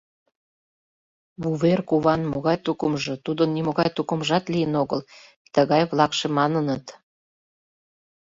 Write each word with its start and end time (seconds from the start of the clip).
«Вуверкуван 1.41 2.21
могай 2.31 2.57
тукымжо, 2.65 3.13
тудын 3.25 3.49
нимогай 3.55 3.89
тукымжат 3.97 4.43
лийын 4.53 4.73
огыл»,— 4.81 5.01
тыгай-влакше 5.53 6.27
маныныт. 6.37 6.85